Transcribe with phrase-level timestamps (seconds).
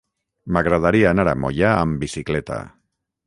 [0.55, 2.61] M'agradaria anar a Moià amb bicicleta.